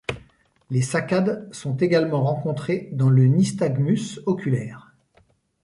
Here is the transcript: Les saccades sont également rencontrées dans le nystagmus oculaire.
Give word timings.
Les 0.71 0.81
saccades 0.81 1.43
sont 1.53 1.77
également 1.77 2.23
rencontrées 2.23 2.89
dans 2.91 3.09
le 3.11 3.25
nystagmus 3.27 4.19
oculaire. 4.25 4.95